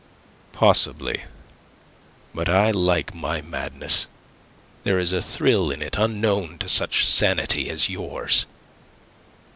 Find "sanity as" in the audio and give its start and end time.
7.05-7.87